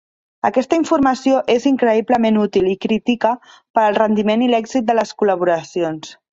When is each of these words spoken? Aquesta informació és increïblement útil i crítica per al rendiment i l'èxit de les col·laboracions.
Aquesta 0.47 0.77
informació 0.79 1.41
és 1.55 1.67
increïblement 1.73 2.41
útil 2.45 2.71
i 2.71 2.75
crítica 2.87 3.35
per 3.55 3.85
al 3.87 4.01
rendiment 4.01 4.47
i 4.47 4.51
l'èxit 4.55 4.91
de 4.91 5.01
les 5.01 5.17
col·laboracions. 5.23 6.15